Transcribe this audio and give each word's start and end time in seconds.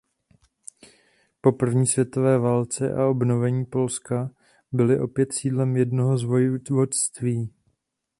Po 1.41 1.51
první 1.51 1.87
světové 1.87 2.39
válce 2.39 2.93
a 2.93 3.07
obnovení 3.07 3.65
Polska 3.65 4.29
byly 4.71 4.99
opět 4.99 5.33
sídlem 5.33 5.77
jednoho 5.77 6.17
z 6.17 6.23
vojvodství. 6.23 7.53